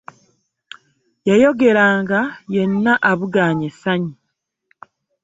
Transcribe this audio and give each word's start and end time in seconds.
Yayogera 1.27 1.85
nga 2.01 2.21
yenna 2.53 2.93
abugaanye 3.11 3.65
essanyu. 3.71 4.13